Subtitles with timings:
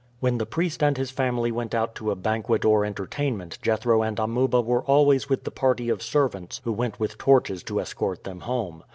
[0.19, 4.17] When the priest and his family went out to a banquet or entertainment Jethro and
[4.17, 8.39] Amuba were always with the party of servants who went with torches to escort them
[8.39, 8.83] home.